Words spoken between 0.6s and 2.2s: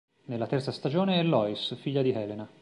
stagione è Lois, figlia di